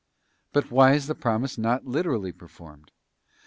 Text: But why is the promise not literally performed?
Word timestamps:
But 0.51 0.71
why 0.71 0.93
is 0.93 1.05
the 1.05 1.13
promise 1.13 1.59
not 1.59 1.85
literally 1.85 2.31
performed? 2.31 2.91